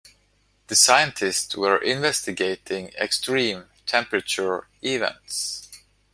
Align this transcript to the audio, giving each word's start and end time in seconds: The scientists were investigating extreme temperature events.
The 0.65 0.75
scientists 0.75 1.55
were 1.55 1.77
investigating 1.77 2.87
extreme 2.99 3.65
temperature 3.85 4.67
events. 4.81 5.69